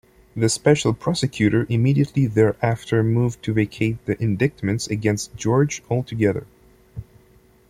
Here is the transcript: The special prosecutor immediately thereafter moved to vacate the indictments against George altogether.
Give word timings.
The 0.35 0.49
special 0.49 0.95
prosecutor 0.95 1.67
immediately 1.69 2.25
thereafter 2.25 3.03
moved 3.03 3.43
to 3.43 3.53
vacate 3.53 4.03
the 4.07 4.19
indictments 4.19 4.87
against 4.87 5.35
George 5.35 5.83
altogether. 5.91 6.47